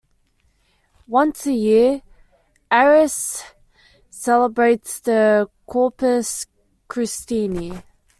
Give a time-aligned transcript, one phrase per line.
[1.07, 2.01] Once a year,
[2.71, 3.43] Ares
[4.09, 6.47] celebrates the "Corpus
[6.87, 7.71] Christi".